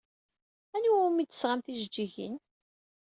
Anwa 0.75 0.97
umi 1.07 1.23
d-tesɣam 1.25 1.59
tijeǧǧigin? 1.65 2.35